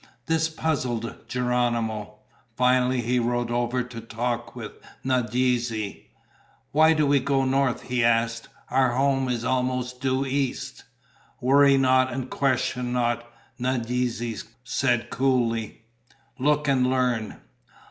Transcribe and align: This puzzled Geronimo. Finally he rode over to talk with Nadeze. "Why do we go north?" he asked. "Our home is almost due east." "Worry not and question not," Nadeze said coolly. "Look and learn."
This 0.25 0.49
puzzled 0.49 1.13
Geronimo. 1.27 2.15
Finally 2.57 3.01
he 3.01 3.19
rode 3.19 3.51
over 3.51 3.83
to 3.83 4.01
talk 4.01 4.55
with 4.55 4.71
Nadeze. 5.05 6.05
"Why 6.71 6.93
do 6.93 7.05
we 7.05 7.19
go 7.19 7.45
north?" 7.45 7.83
he 7.83 8.03
asked. 8.03 8.47
"Our 8.71 8.93
home 8.95 9.29
is 9.29 9.45
almost 9.45 10.01
due 10.01 10.25
east." 10.25 10.85
"Worry 11.39 11.77
not 11.77 12.11
and 12.11 12.31
question 12.31 12.91
not," 12.91 13.23
Nadeze 13.59 14.43
said 14.63 15.11
coolly. 15.11 15.83
"Look 16.39 16.67
and 16.67 16.87
learn." 16.89 17.35